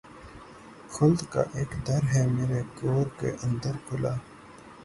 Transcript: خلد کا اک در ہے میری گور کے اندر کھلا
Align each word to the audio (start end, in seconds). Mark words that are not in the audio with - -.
خلد 0.93 1.19
کا 1.31 1.41
اک 1.59 1.71
در 1.87 2.03
ہے 2.13 2.23
میری 2.35 2.61
گور 2.77 3.05
کے 3.19 3.29
اندر 3.45 3.75
کھلا 3.87 4.13